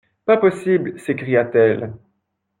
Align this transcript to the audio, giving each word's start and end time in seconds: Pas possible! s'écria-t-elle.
Pas 0.25 0.35
possible! 0.37 0.97
s'écria-t-elle. 0.99 1.93